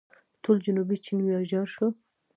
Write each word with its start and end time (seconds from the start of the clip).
ټول 0.43 0.57
جنوبي 0.65 0.97
چین 1.05 1.19
ویجاړ 1.21 1.65
شو. 1.73 1.87